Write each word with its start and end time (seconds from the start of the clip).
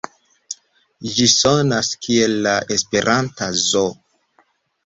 Ĝi 1.17 1.27
sonas 1.33 1.91
kiel 2.07 2.35
la 2.47 2.57
esperanta 2.79 3.55
Zo. 3.69 3.85